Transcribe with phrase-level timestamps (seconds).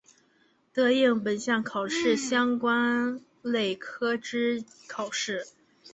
[0.73, 5.45] 得应本项考试相关类科之考试。